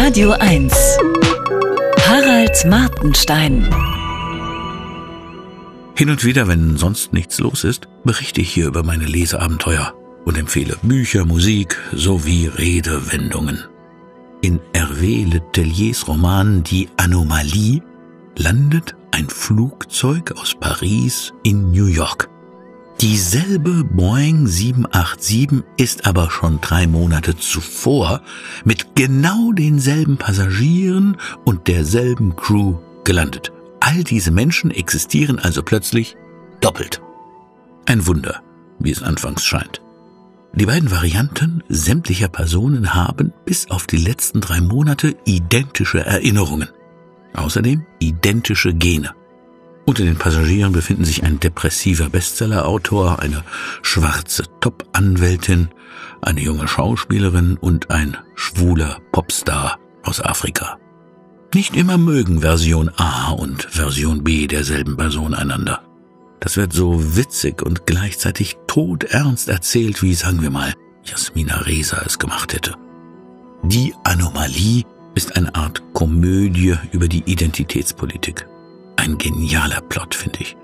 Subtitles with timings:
[0.00, 0.72] Radio 1.
[2.06, 3.68] Harald Martenstein.
[5.96, 9.92] Hin und wieder, wenn sonst nichts los ist, berichte ich hier über meine Leseabenteuer
[10.24, 13.64] und empfehle Bücher, Musik sowie Redewendungen.
[14.40, 17.82] In Hervé Leteliers Roman Die Anomalie
[18.36, 22.30] landet ein Flugzeug aus Paris in New York.
[23.00, 28.22] Dieselbe Boeing 787 ist aber schon drei Monate zuvor
[28.64, 33.52] mit genau denselben Passagieren und derselben Crew gelandet.
[33.78, 36.16] All diese Menschen existieren also plötzlich
[36.60, 37.00] doppelt.
[37.86, 38.42] Ein Wunder,
[38.80, 39.80] wie es anfangs scheint.
[40.54, 46.68] Die beiden Varianten sämtlicher Personen haben bis auf die letzten drei Monate identische Erinnerungen.
[47.32, 49.14] Außerdem identische Gene.
[49.88, 53.42] Unter den Passagieren befinden sich ein depressiver Bestsellerautor, eine
[53.80, 55.70] schwarze Top-Anwältin,
[56.20, 60.76] eine junge Schauspielerin und ein schwuler Popstar aus Afrika.
[61.54, 65.82] Nicht immer mögen Version A und Version B derselben Person einander.
[66.40, 72.18] Das wird so witzig und gleichzeitig todernst erzählt, wie, sagen wir mal, Jasmina Reza es
[72.18, 72.74] gemacht hätte.
[73.62, 78.46] Die Anomalie ist eine Art Komödie über die Identitätspolitik.
[79.08, 80.56] Ein genialer Plot, finde ich.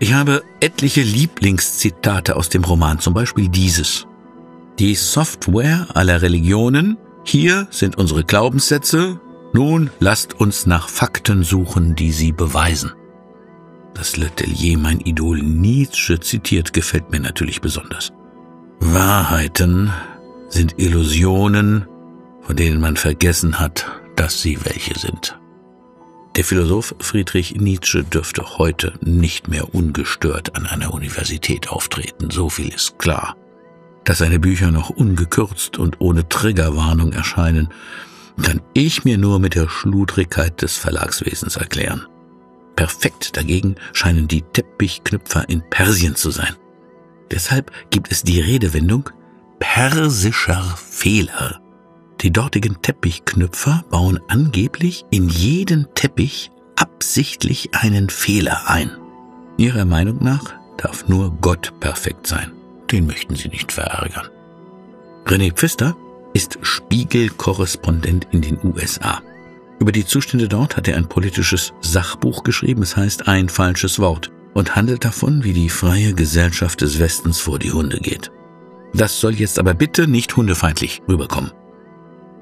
[0.00, 4.06] Ich habe etliche Lieblingszitate aus dem Roman, zum Beispiel dieses.
[4.78, 9.20] Die Software aller Religionen, hier sind unsere Glaubenssätze,
[9.52, 12.92] nun lasst uns nach Fakten suchen, die sie beweisen.
[13.92, 18.10] Dass Letelier mein Idol Nietzsche zitiert, gefällt mir natürlich besonders.
[18.80, 19.92] Wahrheiten
[20.48, 21.86] sind Illusionen,
[22.40, 23.84] von denen man vergessen hat,
[24.16, 25.37] dass sie welche sind.
[26.38, 32.72] Der Philosoph Friedrich Nietzsche dürfte heute nicht mehr ungestört an einer Universität auftreten, so viel
[32.72, 33.36] ist klar.
[34.04, 37.70] Dass seine Bücher noch ungekürzt und ohne Triggerwarnung erscheinen,
[38.40, 42.06] kann ich mir nur mit der Schludrigkeit des Verlagswesens erklären.
[42.76, 46.54] Perfekt dagegen scheinen die Teppichknüpfer in Persien zu sein.
[47.32, 49.10] Deshalb gibt es die Redewendung
[49.58, 51.60] persischer Fehler.
[52.20, 58.90] Die dortigen Teppichknüpfer bauen angeblich in jeden Teppich absichtlich einen Fehler ein.
[59.56, 62.52] Ihrer Meinung nach darf nur Gott perfekt sein.
[62.90, 64.28] Den möchten sie nicht verärgern.
[65.26, 65.96] René Pfister
[66.32, 69.22] ist Spiegel-Korrespondent in den USA.
[69.78, 74.32] Über die Zustände dort hat er ein politisches Sachbuch geschrieben, es heißt ein falsches Wort,
[74.54, 78.32] und handelt davon, wie die freie Gesellschaft des Westens vor die Hunde geht.
[78.92, 81.52] Das soll jetzt aber bitte nicht hundefeindlich rüberkommen.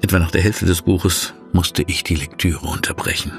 [0.01, 3.31] Etwa nach der Hälfte des Buches musste ich die Lektüre unterbrechen.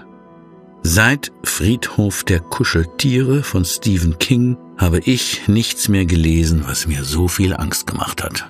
[0.82, 7.28] Seit Friedhof der Kuscheltiere von Stephen King habe ich nichts mehr gelesen, was mir so
[7.28, 8.48] viel Angst gemacht hat.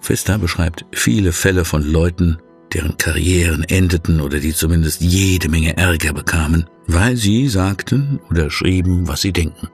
[0.00, 2.38] Pfister beschreibt viele Fälle von Leuten,
[2.72, 9.06] deren Karrieren endeten oder die zumindest jede Menge Ärger bekamen, weil sie sagten oder schrieben,
[9.06, 9.68] was sie denken.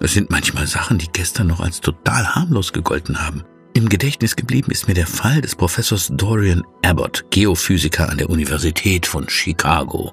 [0.00, 3.44] Es sind manchmal Sachen, die gestern noch als total harmlos gegolten haben.
[3.78, 9.06] Im Gedächtnis geblieben ist mir der Fall des Professors Dorian Abbott, Geophysiker an der Universität
[9.06, 10.12] von Chicago.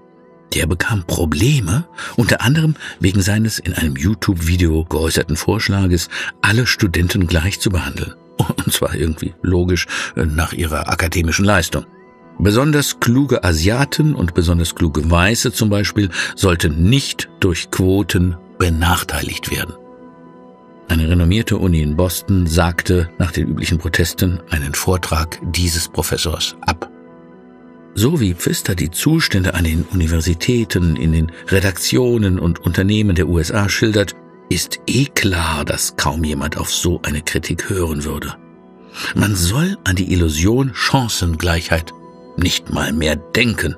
[0.53, 6.09] Der bekam Probleme, unter anderem wegen seines in einem YouTube-Video geäußerten Vorschlages,
[6.43, 8.13] alle Studenten gleich zu behandeln.
[8.37, 11.87] Und zwar irgendwie logisch äh, nach ihrer akademischen Leistung.
[12.37, 19.73] Besonders kluge Asiaten und besonders kluge Weiße zum Beispiel sollten nicht durch Quoten benachteiligt werden.
[20.87, 26.89] Eine renommierte Uni in Boston sagte nach den üblichen Protesten einen Vortrag dieses Professors ab.
[27.95, 33.69] So wie Pfister die Zustände an den Universitäten, in den Redaktionen und Unternehmen der USA
[33.69, 34.15] schildert,
[34.49, 38.35] ist eh klar, dass kaum jemand auf so eine Kritik hören würde.
[39.15, 41.93] Man soll an die Illusion Chancengleichheit
[42.37, 43.75] nicht mal mehr denken.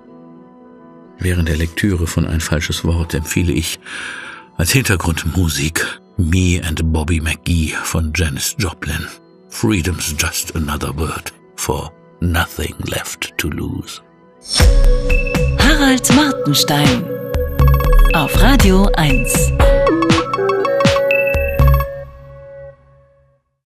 [1.19, 3.79] Während der Lektüre von Ein falsches Wort empfehle ich
[4.55, 9.07] als Hintergrundmusik Me and Bobby McGee von Janis Joplin.
[9.49, 11.91] Freedom's just another word for
[12.21, 14.01] nothing left to lose.
[15.59, 17.03] Harald Martenstein
[18.13, 19.56] auf Radio 1.